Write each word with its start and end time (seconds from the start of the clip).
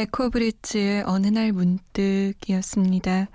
에코브릿지의 0.00 1.04
어느 1.06 1.26
날 1.26 1.52
문득이었습니다. 1.52 3.28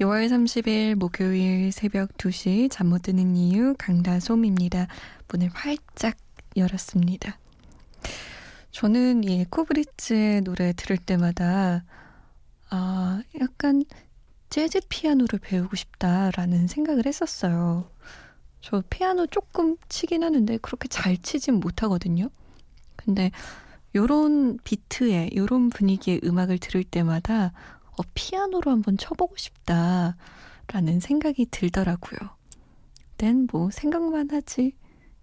6월 0.00 0.26
30일 0.28 0.96
목요일 0.96 1.70
새벽 1.70 2.16
2시 2.18 2.70
잠 2.72 2.88
못 2.88 3.02
드는 3.02 3.36
이유 3.36 3.74
강다솜입니다. 3.78 4.88
문을 5.28 5.48
활짝 5.54 6.16
열었습니다. 6.56 7.38
저는 8.72 9.22
이 9.24 9.40
에코브릿지의 9.42 10.40
노래 10.42 10.72
들을 10.72 10.96
때마다 10.96 11.84
아, 12.68 13.22
약간 13.40 13.84
재즈 14.50 14.80
피아노를 14.88 15.38
배우고 15.38 15.76
싶다라는 15.76 16.66
생각을 16.66 17.06
했었어요. 17.06 17.88
저 18.60 18.82
피아노 18.90 19.28
조금 19.28 19.76
치긴 19.88 20.24
하는데 20.24 20.58
그렇게 20.58 20.88
잘 20.88 21.16
치진 21.16 21.54
못하거든요. 21.60 22.28
근데 22.96 23.30
요런 23.96 24.58
비트에 24.62 25.30
요런 25.34 25.70
분위기의 25.70 26.20
음악을 26.22 26.58
들을 26.58 26.84
때마다 26.84 27.52
어, 27.98 28.02
피아노로 28.14 28.70
한번 28.70 28.98
쳐보고 28.98 29.36
싶다라는 29.36 31.00
생각이 31.00 31.46
들더라고요. 31.50 32.18
땐 33.16 33.48
뭐 33.50 33.70
생각만 33.70 34.30
하지 34.30 34.72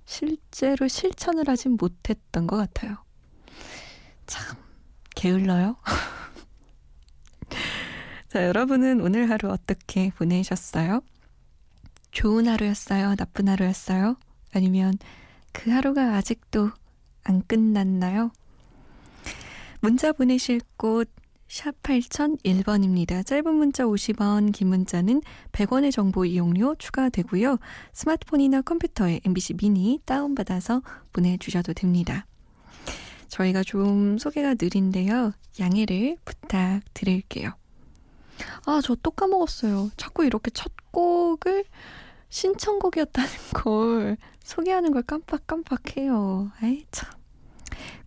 실제로 0.05 0.87
실천을 0.87 1.47
하진 1.47 1.77
못했던 1.79 2.47
것 2.47 2.57
같아요. 2.57 2.97
참 4.25 4.57
게을러요. 5.15 5.75
자, 8.29 8.47
여러분은 8.47 9.01
오늘 9.01 9.29
하루 9.29 9.51
어떻게 9.51 10.09
보내셨어요? 10.09 11.01
좋은 12.11 12.47
하루였어요? 12.47 13.15
나쁜 13.15 13.47
하루였어요? 13.47 14.17
아니면 14.53 14.95
그 15.51 15.69
하루가 15.69 16.15
아직도 16.15 16.71
안 17.23 17.43
끝났나요? 17.45 18.31
문자 19.83 20.13
보내실 20.13 20.61
곳 20.77 21.09
샵 21.49 21.79
8001번입니다. 21.83 23.23
짧은 23.23 23.53
문자 23.53 23.83
50원, 23.83 24.51
긴 24.53 24.69
문자는 24.69 25.21
100원의 25.51 25.91
정보 25.91 26.25
이용료 26.25 26.75
추가되고요. 26.79 27.59
스마트폰이나 27.91 28.61
컴퓨터에 28.61 29.19
MBC 29.23 29.55
미니 29.55 29.99
다운받아서 30.05 30.81
보내주셔도 31.11 31.73
됩니다. 31.73 32.25
저희가 33.27 33.61
좀 33.61 34.17
소개가 34.17 34.55
느린데요. 34.59 35.33
양해를 35.59 36.17
부탁드릴게요. 36.25 37.51
아, 38.65 38.81
저 38.81 38.95
또 38.95 39.11
까먹었어요. 39.11 39.91
자꾸 39.95 40.25
이렇게 40.25 40.49
첫 40.49 40.71
곡을 40.91 41.65
신청곡이었다는 42.29 43.29
걸 43.53 44.17
소개하는 44.43 44.91
걸 44.91 45.03
깜빡깜빡해요. 45.03 46.51
아이, 46.61 46.85
참. 46.89 47.22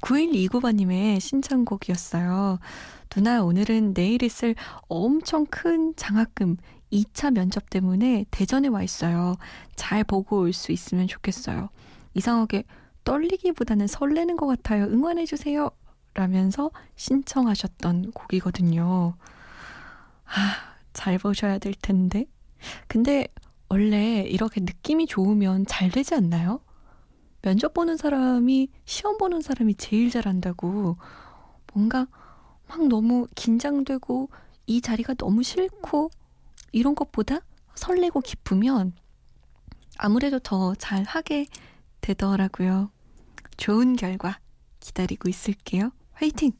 9129번님의 0.00 1.20
신청곡이었어요. 1.20 2.58
누나, 3.10 3.42
오늘은 3.42 3.94
내일 3.94 4.22
있을 4.22 4.54
엄청 4.88 5.46
큰 5.46 5.94
장학금 5.96 6.56
2차 6.92 7.32
면접 7.32 7.68
때문에 7.70 8.24
대전에 8.30 8.68
와 8.68 8.82
있어요. 8.82 9.36
잘 9.74 10.04
보고 10.04 10.40
올 10.40 10.52
수 10.52 10.72
있으면 10.72 11.06
좋겠어요. 11.06 11.68
이상하게 12.14 12.64
떨리기보다는 13.04 13.86
설레는 13.86 14.36
것 14.36 14.46
같아요. 14.46 14.84
응원해주세요. 14.84 15.70
라면서 16.14 16.70
신청하셨던 16.96 18.12
곡이거든요. 18.12 19.14
아, 20.24 20.56
잘 20.92 21.18
보셔야 21.18 21.58
될 21.58 21.74
텐데. 21.74 22.24
근데 22.88 23.28
원래 23.68 24.22
이렇게 24.22 24.60
느낌이 24.60 25.06
좋으면 25.06 25.66
잘 25.66 25.90
되지 25.90 26.14
않나요? 26.14 26.60
면접 27.46 27.74
보는 27.74 27.96
사람이 27.96 28.70
시험 28.86 29.18
보는 29.18 29.40
사람이 29.40 29.76
제일 29.76 30.10
잘한다고 30.10 30.96
뭔가 31.72 32.08
막 32.66 32.88
너무 32.88 33.28
긴장되고 33.36 34.30
이 34.66 34.80
자리가 34.80 35.14
너무 35.14 35.44
싫고 35.44 36.10
이런 36.72 36.96
것보다 36.96 37.38
설레고 37.76 38.22
기쁘면 38.22 38.94
아무래도 39.96 40.40
더 40.40 40.74
잘하게 40.74 41.46
되더라고요. 42.00 42.90
좋은 43.56 43.94
결과 43.94 44.40
기다리고 44.80 45.28
있을게요. 45.28 45.92
화이팅! 46.14 46.50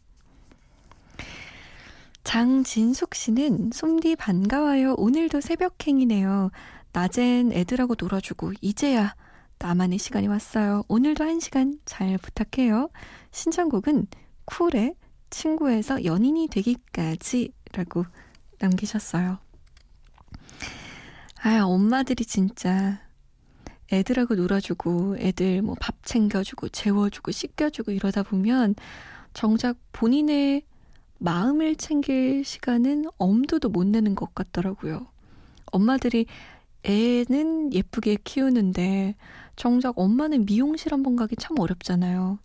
장진숙 2.23 3.17
씨는 3.17 3.71
솜디 3.75 4.15
반가워요. 4.15 4.95
오늘도 4.99 5.41
새벽행이네요. 5.41 6.53
낮엔 6.93 7.53
애들하고 7.53 7.97
놀아주고 7.99 8.53
이제야 8.61 9.17
나만의 9.59 9.99
시간이 9.99 10.27
왔어요. 10.29 10.85
오늘도 10.89 11.25
한 11.25 11.41
시간 11.41 11.79
잘 11.85 12.19
부탁해요. 12.19 12.91
신청곡은 13.33 14.07
쿨의 14.45 14.95
친구에서 15.31 16.05
연인이 16.05 16.49
되기까지라고 16.49 18.05
남기셨어요. 18.59 19.39
아, 21.43 21.61
엄마들이 21.65 22.25
진짜 22.25 23.01
애들하고 23.93 24.35
놀아주고 24.35 25.19
애들 25.19 25.63
뭐 25.63 25.77
밥 25.81 25.95
챙겨주고 26.05 26.69
재워주고 26.71 27.31
씻겨주고 27.31 27.93
이러다 27.93 28.23
보면 28.23 28.75
정작 29.33 29.77
본인의 29.93 30.63
마음을 31.19 31.77
챙길 31.77 32.45
시간은 32.45 33.07
엄두도 33.19 33.69
못 33.69 33.87
내는 33.87 34.15
것 34.15 34.35
같더라고요. 34.35 35.07
엄마들이 35.73 36.27
애는 36.87 37.73
예쁘게 37.73 38.17
키우는데 38.25 39.17
정작 39.57 39.99
엄마는 39.99 40.47
미용실 40.47 40.93
한 40.93 41.03
번 41.03 41.17
가기 41.17 41.37
참 41.37 41.59
어렵잖아요. 41.59 42.39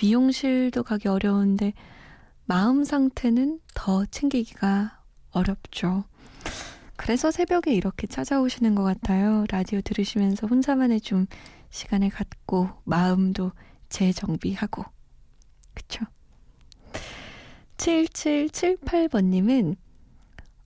미용실도 0.00 0.82
가기 0.82 1.08
어려운데 1.08 1.72
마음 2.46 2.84
상태는 2.84 3.60
더 3.74 4.04
챙기기가 4.06 5.00
어렵죠. 5.30 6.04
그래서 6.96 7.30
새벽에 7.30 7.72
이렇게 7.74 8.06
찾아오시는 8.06 8.74
것 8.74 8.82
같아요. 8.82 9.44
라디오 9.50 9.80
들으시면서 9.80 10.46
혼자만의 10.46 11.00
좀 11.00 11.26
시간을 11.70 12.10
갖고 12.10 12.68
마음도 12.84 13.52
재정비하고. 13.88 14.84
그쵸? 15.74 16.04
7778번님은 17.78 19.76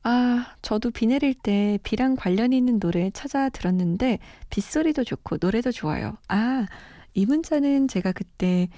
아, 0.06 0.54
저도 0.60 0.90
비 0.90 1.06
내릴 1.06 1.32
때 1.32 1.78
비랑 1.82 2.14
관련 2.14 2.52
있는 2.52 2.78
노래 2.78 3.10
찾아 3.10 3.48
들었는데 3.48 4.18
빗소리도 4.50 5.02
좋고 5.02 5.38
노래도 5.40 5.72
좋아요. 5.72 6.18
아, 6.28 6.66
이 7.14 7.24
문자는 7.24 7.88
제가 7.88 8.12
그때 8.12 8.68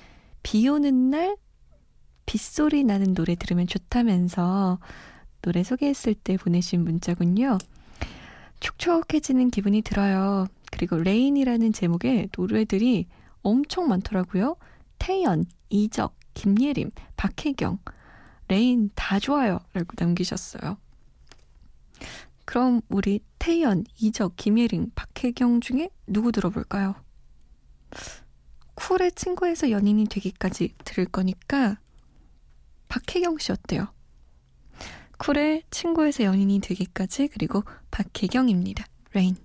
비 0.44 0.68
오는 0.68 1.10
날 1.10 1.36
빗소리 2.26 2.84
나는 2.84 3.12
노래 3.12 3.34
들으면 3.34 3.66
좋다면서 3.66 4.78
노래 5.42 5.64
소개했을 5.64 6.14
때 6.14 6.36
보내신 6.36 6.84
문자군요. 6.84 7.58
촉촉해지는 8.60 9.50
기분이 9.50 9.82
들어요. 9.82 10.46
그리고 10.70 10.96
레인이라는 10.96 11.72
제목의 11.72 12.28
노래들이 12.36 13.06
엄청 13.42 13.88
많더라고요. 13.88 14.56
태연, 14.98 15.44
이적, 15.70 16.14
김예림, 16.34 16.92
박혜경, 17.16 17.78
레인 18.46 18.90
다 18.94 19.18
좋아요. 19.18 19.58
라고 19.72 19.88
남기셨어요. 19.98 20.76
그럼 22.46 22.80
우리 22.88 23.20
태연, 23.38 23.84
이적, 23.98 24.36
김예림, 24.36 24.92
박혜경 24.94 25.60
중에 25.60 25.90
누구 26.06 26.32
들어볼까요? 26.32 26.94
쿨의 28.74 29.12
친구에서 29.12 29.70
연인이 29.70 30.06
되기까지 30.06 30.74
들을 30.84 31.06
거니까 31.06 31.78
박혜경 32.88 33.38
씨 33.38 33.52
어때요? 33.52 33.92
쿨의 35.18 35.64
친구에서 35.70 36.24
연인이 36.24 36.60
되기까지 36.60 37.28
그리고 37.28 37.64
박혜경입니다. 37.90 38.84
레인. 39.12 39.36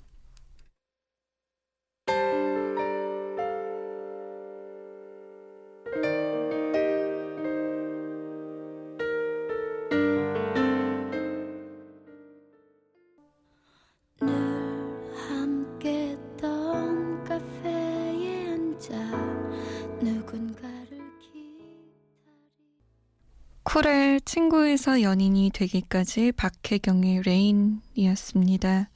쿨의 23.71 24.19
친구에서 24.23 25.01
연인이 25.01 25.50
되기까지 25.53 26.33
박혜경의 26.33 27.21
레인이었습니다. 27.21 28.89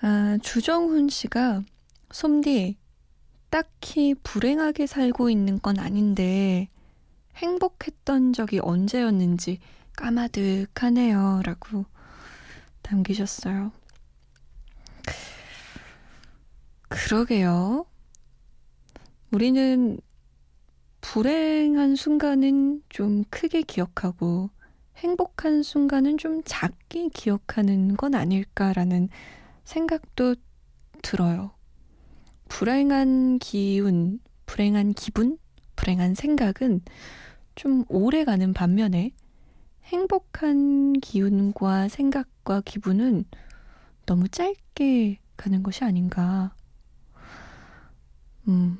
아, 0.00 0.38
주정훈 0.42 1.08
씨가 1.08 1.62
솜디 2.10 2.76
딱히 3.48 4.16
불행하게 4.24 4.88
살고 4.88 5.30
있는 5.30 5.60
건 5.60 5.78
아닌데 5.78 6.68
행복했던 7.36 8.32
적이 8.32 8.58
언제였는지 8.58 9.60
까마득하네요. 9.96 11.42
라고 11.44 11.84
남기셨어요. 12.90 13.70
그러게요. 16.88 17.86
우리는 19.30 19.96
불행한 21.16 21.96
순간은 21.96 22.82
좀 22.90 23.24
크게 23.30 23.62
기억하고 23.62 24.50
행복한 24.98 25.62
순간은 25.62 26.18
좀 26.18 26.42
작게 26.44 27.08
기억하는 27.08 27.96
건 27.96 28.14
아닐까라는 28.14 29.08
생각도 29.64 30.34
들어요. 31.00 31.52
불행한 32.48 33.38
기운, 33.38 34.20
불행한 34.44 34.92
기분, 34.92 35.38
불행한 35.74 36.14
생각은 36.14 36.82
좀 37.54 37.86
오래 37.88 38.26
가는 38.26 38.52
반면에 38.52 39.12
행복한 39.84 40.92
기운과 41.00 41.88
생각과 41.88 42.60
기분은 42.60 43.24
너무 44.04 44.28
짧게 44.28 45.20
가는 45.38 45.62
것이 45.62 45.82
아닌가. 45.82 46.54
음, 48.48 48.76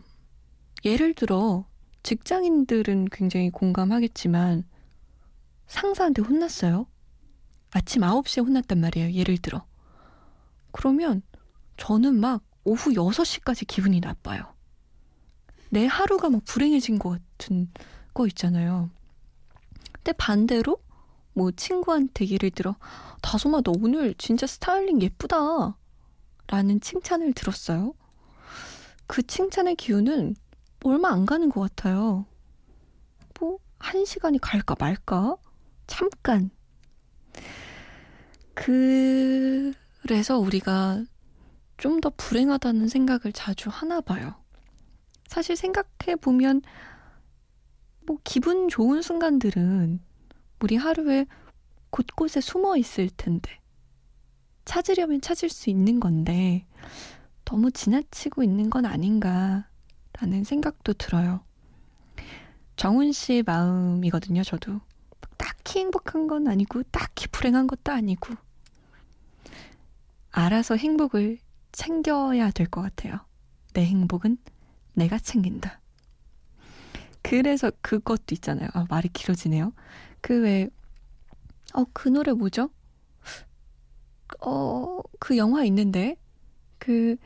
예를 0.85 1.15
들어, 1.15 1.65
직장인들은 2.07 3.07
굉장히 3.07 3.51
공감하겠지만 3.51 4.63
상사한테 5.67 6.23
혼났어요. 6.23 6.87
아침 7.73 8.03
9시에 8.03 8.47
혼났단 8.47 8.79
말이에요. 8.79 9.11
예를 9.11 9.39
들어. 9.39 9.67
그러면 10.71 11.23
저는 11.77 12.21
막 12.21 12.45
오후 12.63 12.93
6시까지 12.93 13.67
기분이 13.67 13.99
나빠요. 13.99 14.55
내 15.71 15.87
하루가 15.87 16.31
막 16.31 16.45
불행해진 16.45 17.01
것 17.01 17.21
같은 17.39 17.73
거 18.15 18.29
있잖아요. 18.29 18.89
근데 19.91 20.13
반대로 20.13 20.79
뭐 21.33 21.51
친구한테 21.51 22.29
예를 22.29 22.53
들어 22.53 22.77
다솜아 23.21 23.63
너 23.63 23.73
오늘 23.81 24.15
진짜 24.17 24.47
스타일링 24.47 25.03
예쁘다 25.03 25.77
라는 26.47 26.81
칭찬을 26.81 27.33
들었어요. 27.33 27.95
그 29.09 29.25
칭찬의 29.25 29.75
기운은 29.75 30.37
얼마 30.87 31.11
안 31.11 31.27
가는 31.27 31.49
것 31.49 31.61
같아요. 31.61 32.27
뭐, 33.39 33.59
한 33.79 34.05
시간이 34.05 34.39
갈까 34.39 34.75
말까? 34.79 35.37
잠깐. 35.87 36.51
그래서 38.55 40.39
우리가 40.39 41.05
좀 41.77 42.01
더 42.01 42.11
불행하다는 42.17 42.89
생각을 42.89 43.33
자주 43.33 43.69
하나 43.71 44.01
봐요. 44.01 44.35
사실 45.29 45.57
생각해 45.57 46.17
보면, 46.21 46.63
뭐, 48.07 48.19
기분 48.25 48.69
좋은 48.69 49.03
순간들은 49.03 50.01
우리 50.61 50.77
하루에 50.77 51.27
곳곳에 51.91 52.41
숨어 52.41 52.77
있을 52.77 53.11
텐데, 53.11 53.61
찾으려면 54.65 55.21
찾을 55.21 55.49
수 55.51 55.69
있는 55.69 56.01
건데, 56.01 56.67
너무 57.45 57.71
지나치고 57.71 58.43
있는 58.43 58.71
건 58.71 58.87
아닌가 58.87 59.69
라는 60.21 60.45
생각도 60.45 60.93
들어요. 60.95 61.45
정훈 62.77 63.13
씨의 63.13 63.43
마음이거든요, 63.45 64.43
저도. 64.43 64.81
딱히 65.37 65.81
행복한 65.81 66.27
건 66.27 66.47
아니고, 66.49 66.83
딱히 66.85 67.27
불행한 67.29 67.67
것도 67.67 67.93
아니고. 67.93 68.35
알아서 70.31 70.77
행복을 70.77 71.39
챙겨야 71.73 72.51
될 72.51 72.69
것 72.69 72.83
같아요. 72.83 73.21
내 73.75 73.85
행복은 73.85 74.39
내가 74.95 75.19
챙긴다. 75.19 75.81
그래서 77.23 77.71
그것도 77.83 78.35
있잖아요. 78.35 78.69
아, 78.73 78.87
말이 78.89 79.09
길어지네요. 79.09 79.73
그 80.21 80.43
왜, 80.43 80.69
어, 81.75 81.85
그 81.93 82.09
노래 82.09 82.33
뭐죠? 82.33 82.71
어, 84.41 85.01
그 85.19 85.37
영화 85.37 85.65
있는데, 85.65 86.17
그, 86.79 87.17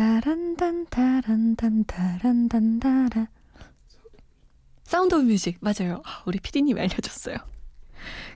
따란단 0.00 0.86
따란단 0.86 1.84
따란단 1.84 2.80
따라 2.80 3.28
Sound 4.82 5.14
of 5.14 5.24
Music 5.24 5.58
맞아요. 5.60 6.00
아, 6.06 6.22
우리 6.24 6.40
피디님이 6.40 6.80
알려줬어요. 6.80 7.36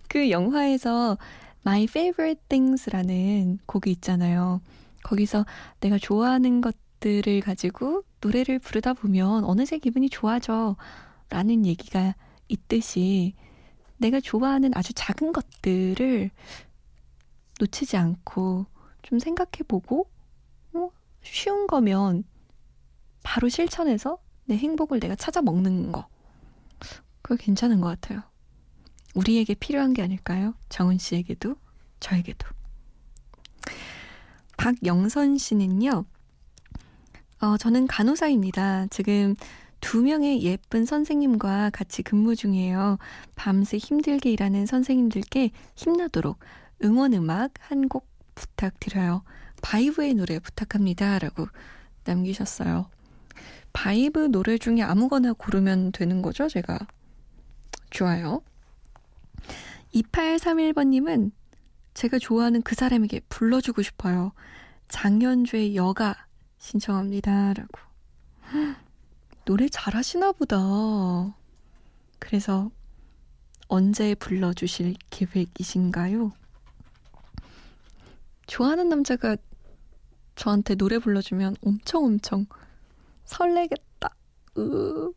그 0.06 0.28
영화에서 0.28 1.16
My 1.64 1.84
Favorite 1.84 2.42
Things라는 2.50 3.60
곡이 3.64 3.90
있잖아요. 3.92 4.60
거기서 5.04 5.46
내가 5.80 5.96
좋아하는 5.96 6.60
것들을 6.60 7.40
가지고 7.40 8.02
노래를 8.20 8.58
부르다 8.58 8.92
보면 8.92 9.44
어느새 9.44 9.78
기분이 9.78 10.10
좋아져 10.10 10.76
라는 11.30 11.64
얘기가 11.64 12.14
있듯이 12.48 13.32
내가 13.96 14.20
좋아하는 14.20 14.72
아주 14.74 14.92
작은 14.92 15.32
것들을 15.32 16.30
놓치지 17.58 17.96
않고 17.96 18.66
좀 19.00 19.18
생각해보고 19.18 20.00
어, 20.02 20.13
쉬운 21.24 21.66
거면 21.66 22.24
바로 23.22 23.48
실천해서 23.48 24.18
내 24.44 24.56
행복을 24.56 25.00
내가 25.00 25.16
찾아 25.16 25.42
먹는 25.42 25.90
거. 25.90 26.06
그거 27.22 27.36
괜찮은 27.36 27.80
것 27.80 27.88
같아요. 27.88 28.22
우리에게 29.14 29.54
필요한 29.54 29.94
게 29.94 30.02
아닐까요? 30.02 30.54
정은 30.68 30.98
씨에게도, 30.98 31.56
저에게도. 32.00 32.46
박영선 34.56 35.38
씨는요, 35.38 36.04
어, 37.40 37.56
저는 37.56 37.86
간호사입니다. 37.86 38.86
지금 38.88 39.34
두 39.80 40.02
명의 40.02 40.42
예쁜 40.42 40.84
선생님과 40.84 41.70
같이 41.70 42.02
근무 42.02 42.36
중이에요. 42.36 42.98
밤새 43.36 43.76
힘들게 43.76 44.30
일하는 44.32 44.66
선생님들께 44.66 45.50
힘나도록 45.76 46.38
응원 46.82 47.12
음악 47.14 47.52
한 47.58 47.88
곡 47.88 48.08
부탁드려요. 48.34 49.22
바이브의 49.64 50.12
노래 50.12 50.38
부탁합니다. 50.38 51.18
라고 51.18 51.48
남기셨어요. 52.04 52.90
바이브 53.72 54.30
노래 54.30 54.58
중에 54.58 54.82
아무거나 54.82 55.32
고르면 55.32 55.92
되는 55.92 56.20
거죠, 56.20 56.48
제가. 56.48 56.78
좋아요. 57.88 58.42
2831번님은 59.94 61.32
제가 61.94 62.18
좋아하는 62.18 62.60
그 62.60 62.74
사람에게 62.74 63.20
불러주고 63.30 63.80
싶어요. 63.80 64.32
장현주의 64.88 65.76
여가 65.76 66.26
신청합니다. 66.58 67.54
라고. 67.54 67.78
노래 69.46 69.66
잘하시나 69.70 70.32
보다. 70.32 70.58
그래서 72.18 72.70
언제 73.68 74.14
불러주실 74.14 74.96
계획이신가요? 75.08 76.32
좋아하는 78.46 78.90
남자가 78.90 79.36
저한테 80.36 80.74
노래 80.74 80.98
불러주면 80.98 81.56
엄청 81.64 82.04
엄청 82.04 82.46
설레겠다. 83.24 84.14
으. 84.58 85.12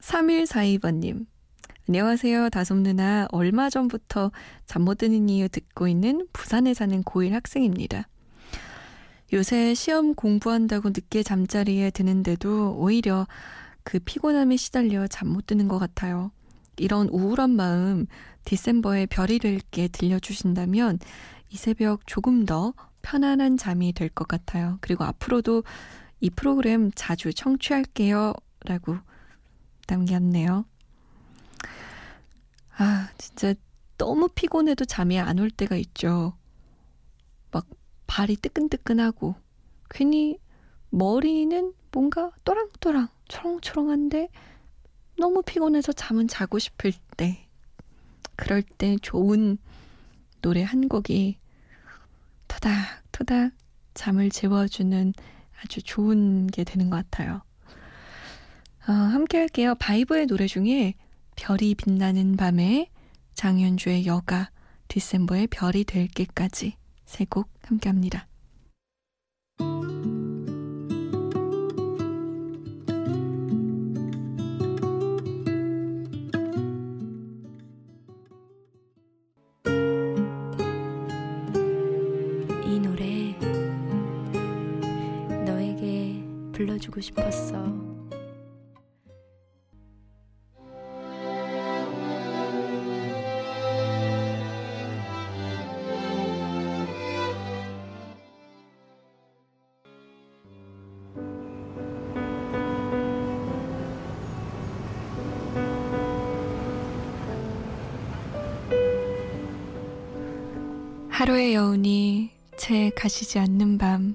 3142번님. 0.00 1.26
안녕하세요. 1.88 2.50
다솜 2.50 2.82
누나. 2.82 3.26
얼마 3.30 3.70
전부터 3.70 4.30
잠 4.66 4.82
못 4.82 4.98
드는 4.98 5.28
이유 5.28 5.48
듣고 5.48 5.88
있는 5.88 6.26
부산에 6.32 6.74
사는 6.74 7.02
고1 7.02 7.30
학생입니다. 7.30 8.08
요새 9.32 9.74
시험 9.74 10.14
공부한다고 10.14 10.90
늦게 10.90 11.22
잠자리에 11.22 11.90
드는데도 11.90 12.74
오히려 12.76 13.26
그 13.82 13.98
피곤함에 13.98 14.56
시달려 14.56 15.06
잠 15.06 15.28
못 15.28 15.46
드는 15.46 15.68
것 15.68 15.78
같아요. 15.78 16.30
이런 16.76 17.08
우울한 17.08 17.50
마음 17.50 18.06
디셈버의 18.44 19.06
별이를게 19.06 19.88
들려주신다면 19.88 20.98
이 21.50 21.56
새벽 21.56 22.06
조금 22.06 22.44
더 22.44 22.74
편안한 23.04 23.56
잠이 23.58 23.92
될 23.92 24.08
것 24.08 24.26
같아요. 24.26 24.78
그리고 24.80 25.04
앞으로도 25.04 25.62
이 26.20 26.30
프로그램 26.30 26.90
자주 26.94 27.32
청취할게요. 27.34 28.32
라고 28.64 28.96
남겼네요. 29.88 30.64
아, 32.78 33.10
진짜 33.18 33.54
너무 33.98 34.28
피곤해도 34.28 34.86
잠이 34.86 35.18
안 35.20 35.38
올 35.38 35.50
때가 35.50 35.76
있죠. 35.76 36.34
막 37.50 37.66
발이 38.06 38.36
뜨끈뜨끈하고 38.36 39.34
괜히 39.90 40.38
머리는 40.90 41.72
뭔가 41.92 42.32
또랑또랑 42.44 43.08
초롱초롱한데 43.28 44.28
너무 45.18 45.42
피곤해서 45.42 45.92
잠은 45.92 46.26
자고 46.26 46.58
싶을 46.58 46.92
때 47.16 47.46
그럴 48.36 48.62
때 48.62 48.96
좋은 49.02 49.58
노래 50.40 50.62
한 50.62 50.88
곡이 50.88 51.38
토닥토닥 52.54 53.52
잠을 53.94 54.30
재워주는 54.30 55.12
아주 55.60 55.82
좋은 55.82 56.46
게 56.48 56.64
되는 56.64 56.90
것 56.90 56.96
같아요. 56.96 57.42
어, 58.88 58.92
함께 58.92 59.38
할게요. 59.38 59.74
바이브의 59.78 60.26
노래 60.26 60.46
중에 60.46 60.94
별이 61.36 61.74
빛나는 61.74 62.36
밤에 62.36 62.90
장현주의 63.34 64.06
여가, 64.06 64.50
디셈버의 64.88 65.48
별이 65.48 65.84
될게까지 65.84 66.76
세 67.06 67.24
곡 67.24 67.48
함께 67.62 67.88
합니다. 67.88 68.26
불러주고 86.94 87.00
싶었어. 87.00 87.54
하루의 111.08 111.54
여운이 111.54 112.30
채 112.56 112.90
가시지 112.90 113.38
않는 113.38 113.78
밤. 113.78 114.14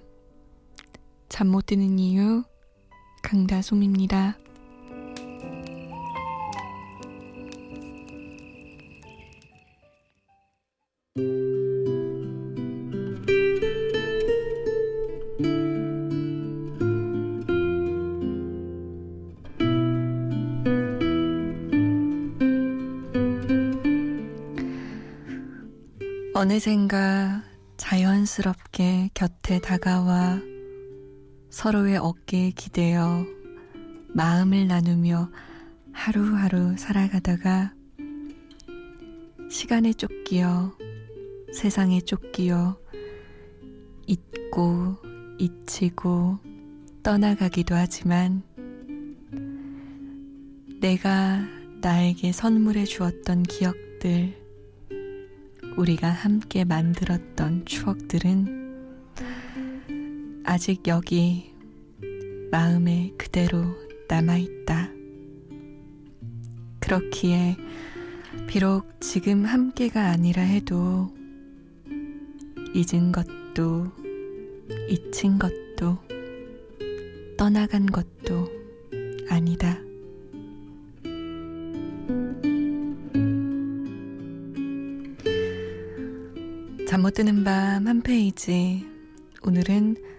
잠 1.30 1.48
못 1.48 1.66
드는 1.68 1.98
이유, 2.00 2.44
강다솜입니다. 3.30 4.36
어느샌가 26.34 27.44
자연스럽게 27.78 29.12
곁에 29.14 29.60
다가와 29.60 30.49
서로의 31.50 31.98
어깨에 31.98 32.52
기대어 32.52 33.26
마음을 34.14 34.68
나누며 34.68 35.32
하루하루 35.92 36.78
살아가다가 36.78 37.74
시간에 39.50 39.94
쫓기어 39.94 40.78
세상에 41.52 42.02
쫓기어 42.02 42.78
잊고 44.06 44.96
잊히고 45.40 46.38
떠나가기도 47.02 47.74
하지만 47.74 48.44
내가 50.80 51.42
나에게 51.82 52.32
선물해 52.32 52.86
주었던 52.86 53.44
기억들 53.44 54.38
우리가 55.78 56.10
함께 56.10 56.64
만들었던 56.64 57.66
추억들은 57.66 58.59
아직 60.52 60.88
여기 60.88 61.54
마음에 62.50 63.14
그대로 63.20 63.64
남아있다. 64.08 64.90
그렇기에 66.80 67.56
비록 68.48 69.00
지금 69.00 69.46
함께가 69.46 70.08
아니라 70.08 70.42
해도 70.42 71.14
잊은 72.74 73.12
것도 73.12 73.92
잊힌 74.90 75.38
것도 75.38 76.00
떠나간 77.38 77.86
것도 77.86 78.50
아니다. 79.30 79.78
잠 86.88 87.04
못 87.04 87.14
드는 87.14 87.44
밤 87.44 87.86
한 87.86 88.02
페이지. 88.02 88.84
오늘은 89.44 90.19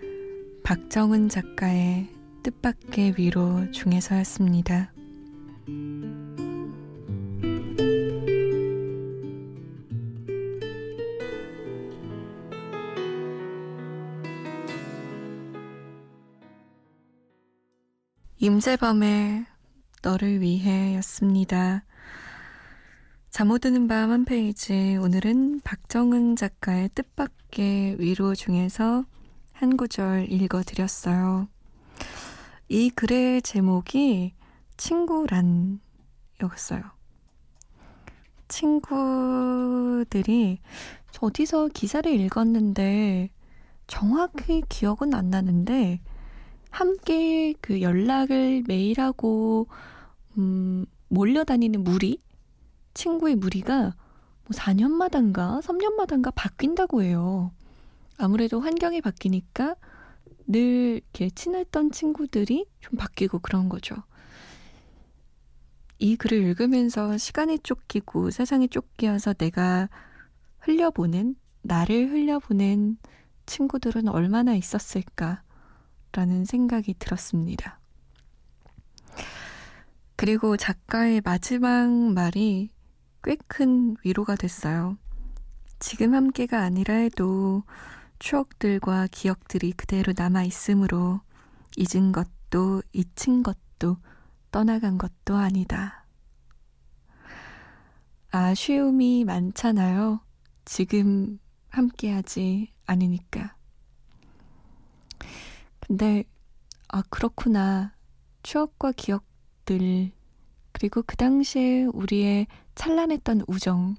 박정은 0.71 1.29
작가의 1.29 2.07
뜻밖의 2.45 3.15
위로 3.19 3.69
중에서였습니다. 3.73 4.93
임재범의 18.39 19.47
너를 20.05 20.41
위해 20.41 20.95
였습니다. 20.99 21.85
잠 23.31 23.49
못 23.49 23.59
드는 23.59 23.89
밤 23.89 24.13
한 24.13 24.25
페이지. 24.25 24.97
오늘은 25.03 25.63
박정은 25.65 26.37
작가의 26.37 26.91
뜻밖의 26.91 27.97
위로 27.99 28.37
중에서 28.37 29.05
한 29.61 29.77
구절 29.77 30.33
읽어드렸어요. 30.33 31.47
이 32.71 32.89
글의 32.89 33.43
제목이 33.43 34.33
친구란이었어요. 34.79 35.81
친구들이 38.49 39.51
어디서 41.21 41.69
기사를 41.75 42.11
읽었는데 42.11 43.29
정확히 43.87 44.63
기억은 44.67 45.13
안 45.13 45.29
나는데 45.29 46.01
함께 46.71 47.53
그 47.61 47.83
연락을 47.83 48.65
매일 48.67 48.99
하고 48.99 49.67
음, 50.39 50.87
몰려다니는 51.09 51.85
무리 51.85 52.23
친구의 52.95 53.37
무리가 53.37 53.83
뭐 53.83 54.53
4년마단가 54.53 55.61
3년마단가 55.61 56.33
바뀐다고 56.35 57.03
해요. 57.03 57.53
아무래도 58.21 58.61
환경이 58.61 59.01
바뀌니까 59.01 59.77
늘 60.47 61.01
이렇게 61.03 61.31
친했던 61.31 61.93
친구들이 61.93 62.67
좀 62.81 62.97
바뀌고 62.97 63.39
그런 63.41 63.69
거죠. 63.69 63.97
이 65.99 66.17
글을 66.17 66.39
읽으면서 66.39 67.19
시간에 67.19 67.59
쫓기고 67.59 68.31
세상에 68.31 68.67
쫓기어서 68.67 69.35
내가 69.35 69.89
흘려보낸, 70.61 71.37
나를 71.63 72.11
흘려보낸 72.11 72.97
친구들은 73.47 74.09
얼마나 74.09 74.55
있었을까라는 74.55 75.43
생각이 76.47 76.95
들었습니다. 76.99 77.81
그리고 80.17 80.57
작가의 80.57 81.23
마지막 81.25 81.89
말이 81.91 82.71
꽤 83.23 83.37
큰 83.47 83.97
위로가 84.05 84.37
됐어요. 84.37 84.97
지금 85.79 86.15
함께가 86.15 86.61
아니라 86.63 86.95
해도 86.95 87.63
추억들과 88.21 89.09
기억들이 89.11 89.73
그대로 89.73 90.13
남아 90.17 90.45
있으므로 90.45 91.23
잊은 91.77 92.13
것도 92.13 92.83
잊힌 92.93 93.43
것도 93.43 93.97
떠나간 94.53 94.99
것도 94.99 95.37
아니다. 95.37 96.05
아쉬움이 98.31 99.25
많잖아요. 99.25 100.21
지금 100.67 101.39
함께하지 101.71 102.73
않으니까. 102.87 103.57
근데, 105.81 106.25
아, 106.89 107.03
그렇구나. 107.09 107.97
추억과 108.43 108.93
기억들, 108.93 110.13
그리고 110.73 111.03
그 111.03 111.17
당시에 111.17 111.85
우리의 111.85 112.47
찬란했던 112.75 113.45
우정. 113.49 113.97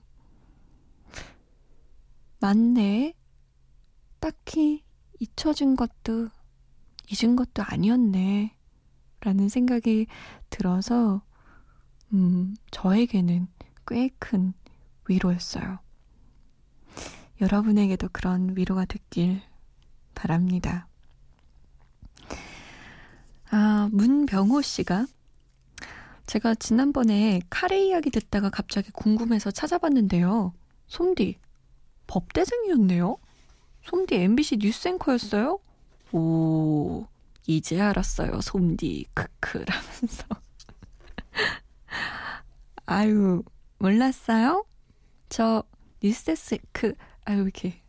맞네. 2.39 3.13
딱히 4.21 4.83
잊혀진 5.19 5.75
것도 5.75 6.29
잊은 7.11 7.35
것도 7.35 7.63
아니었네. 7.63 8.55
라는 9.19 9.49
생각이 9.49 10.07
들어서, 10.49 11.21
음, 12.13 12.55
저에게는 12.71 13.47
꽤 13.85 14.09
큰 14.19 14.53
위로였어요. 15.09 15.79
여러분에게도 17.41 18.09
그런 18.13 18.55
위로가 18.55 18.85
됐길 18.85 19.41
바랍니다. 20.15 20.87
아, 23.49 23.89
문병호 23.91 24.61
씨가 24.61 25.05
제가 26.27 26.55
지난번에 26.55 27.41
카레 27.49 27.87
이야기 27.87 28.09
듣다가 28.09 28.49
갑자기 28.49 28.91
궁금해서 28.91 29.51
찾아봤는데요. 29.51 30.53
솜디, 30.87 31.39
법대생이었네요? 32.07 33.17
솜디 33.83 34.15
MBC 34.15 34.57
뉴스 34.57 34.87
앵커였어요? 34.87 35.59
오, 36.13 37.07
이제 37.47 37.79
알았어요. 37.79 38.41
솜디 38.41 39.05
크크 39.13 39.63
라면서. 39.65 40.25
아유 42.85 43.43
몰랐어요? 43.77 44.65
저 45.29 45.63
뉴스데스크 46.03 46.93
아유 47.25 47.41
이렇게 47.43 47.81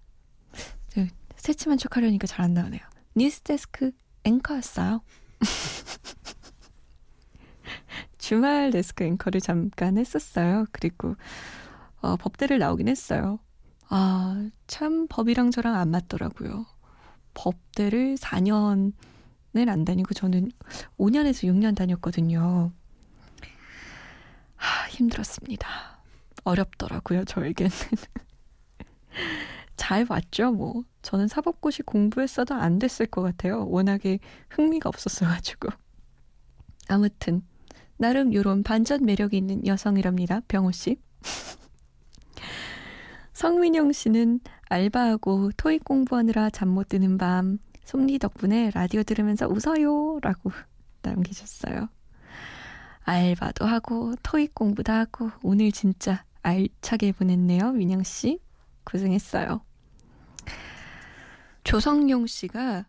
새침한 1.36 1.76
척 1.76 1.96
하려니까 1.96 2.26
잘 2.28 2.44
안 2.44 2.54
나오네요. 2.54 2.80
뉴스데스크 3.16 3.90
앵커였어요. 4.24 5.00
주말 8.18 8.70
데스크 8.70 9.02
앵커를 9.04 9.40
잠깐 9.40 9.98
했었어요. 9.98 10.66
그리고 10.70 11.16
어, 12.00 12.16
법대를 12.16 12.58
나오긴 12.58 12.88
했어요. 12.88 13.40
아, 13.94 14.48
참 14.66 15.06
법이랑 15.06 15.50
저랑 15.50 15.74
안 15.74 15.90
맞더라고요. 15.90 16.64
법대를 17.34 18.16
4년을 18.16 19.68
안 19.68 19.84
다니고 19.84 20.14
저는 20.14 20.50
5년에서 20.96 21.46
6년 21.46 21.76
다녔거든요. 21.76 22.72
하, 24.56 24.88
힘들었습니다. 24.88 25.68
어렵더라고요, 26.42 27.26
저에게는. 27.26 27.70
잘 29.76 30.06
왔죠, 30.08 30.52
뭐. 30.52 30.84
저는 31.02 31.28
사법고시 31.28 31.82
공부했어도 31.82 32.54
안 32.54 32.78
됐을 32.78 33.04
것 33.04 33.20
같아요. 33.20 33.66
워낙에 33.68 34.20
흥미가 34.48 34.88
없었어가지고. 34.88 35.68
아무튼, 36.88 37.42
나름 37.98 38.32
요런 38.32 38.62
반전 38.62 39.04
매력이 39.04 39.36
있는 39.36 39.66
여성이랍니다, 39.66 40.40
병호 40.48 40.72
씨. 40.72 40.96
성민영 43.32 43.92
씨는 43.92 44.40
알바하고 44.68 45.52
토익 45.56 45.84
공부하느라 45.84 46.50
잠 46.50 46.68
못 46.68 46.88
드는 46.88 47.18
밤 47.18 47.58
솜니 47.84 48.18
덕분에 48.18 48.70
라디오 48.74 49.02
들으면서 49.02 49.48
웃어요 49.48 50.18
라고 50.22 50.50
남기셨어요. 51.02 51.88
알바도 53.00 53.66
하고 53.66 54.14
토익 54.22 54.54
공부도 54.54 54.92
하고 54.92 55.30
오늘 55.42 55.72
진짜 55.72 56.24
알차게 56.42 57.12
보냈네요. 57.12 57.72
민영 57.72 58.02
씨. 58.04 58.38
고생했어요. 58.84 59.60
조성용 61.64 62.26
씨가 62.26 62.86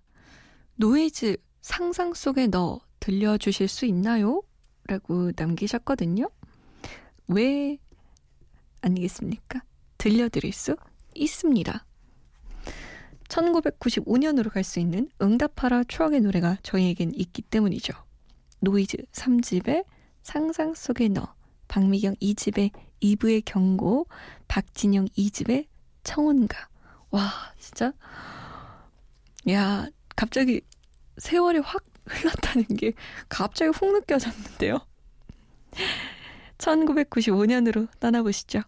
노이즈 0.76 1.38
상상 1.62 2.14
속에 2.14 2.48
너 2.48 2.80
들려주실 3.00 3.68
수 3.68 3.86
있나요? 3.86 4.42
라고 4.86 5.32
남기셨거든요. 5.36 6.30
왜 7.28 7.78
아니겠습니까? 8.82 9.62
들려드릴 10.04 10.52
수 10.52 10.76
있습니다. 11.16 11.86
1995년으로 13.30 14.52
갈 14.52 14.66
수 14.66 14.82
있는 14.82 15.10
응답하라 15.22 15.86
추억의 15.86 16.20
노래가 16.20 16.58
저희에겐 16.62 17.14
있기 17.16 17.42
때문이죠. 17.44 17.94
노이즈 18.60 18.98
3집의 19.14 19.86
상상 20.22 20.74
속의 20.74 21.10
너, 21.10 21.34
박미경 21.70 22.16
2집의 22.16 22.72
이브의 23.02 23.44
경고, 23.46 24.08
박진영 24.50 25.06
2집의 25.06 25.68
청혼가. 26.04 26.68
와, 27.12 27.32
진짜. 27.58 27.94
야, 29.50 29.88
갑자기 30.18 30.60
세월이 31.18 31.60
확 31.60 31.82
흘렀다는 32.08 32.66
게 32.76 32.92
갑자기 33.30 33.72
훅 33.74 33.94
느껴졌는데요. 33.94 34.80
1995년으로 36.58 37.88
떠나보시죠. 38.02 38.64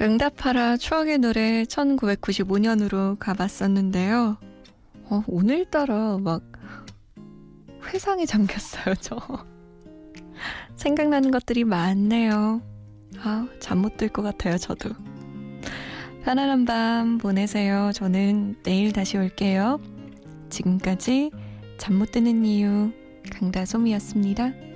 응답하라 0.00 0.78
추억의 0.78 1.18
노래 1.18 1.64
1995년으로 1.64 3.18
가봤었는데요. 3.18 4.38
어, 5.10 5.24
오늘따라 5.26 6.18
막 6.18 6.42
회상에 7.92 8.24
잠겼어요, 8.24 8.94
저. 9.00 9.18
생각나는 10.76 11.30
것들이 11.30 11.64
많네요. 11.64 12.62
아, 13.18 13.46
잠 13.60 13.82
못 13.82 13.96
들 13.98 14.08
것 14.08 14.22
같아요, 14.22 14.56
저도. 14.56 14.90
편안한 16.24 16.64
밤 16.64 17.18
보내세요. 17.18 17.90
저는 17.94 18.56
내일 18.62 18.92
다시 18.92 19.18
올게요. 19.18 19.80
지금까지 20.48 21.30
잠 21.78 21.94
못 21.98 22.12
드는 22.12 22.44
이유 22.44 22.90
강다솜이었습니다. 23.32 24.69